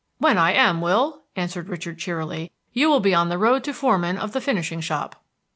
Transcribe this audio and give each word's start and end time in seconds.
"When 0.17 0.39
I 0.39 0.53
am, 0.53 0.81
Will," 0.81 1.25
answered 1.35 1.69
Richard 1.69 1.99
cheerily, 1.99 2.51
"you 2.73 2.89
will 2.89 3.01
be 3.01 3.13
on 3.13 3.29
the 3.29 3.37
road 3.37 3.63
to 3.65 3.71
foreman 3.71 4.17
of 4.17 4.31
the 4.31 4.41
finishing 4.41 4.81
shop." 4.81 5.23